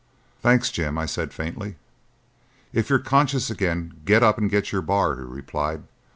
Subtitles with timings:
[0.41, 1.75] "Thanks, Jim," I said faintly.
[2.73, 5.83] "If you're conscious again, get up and get your bar," he replied.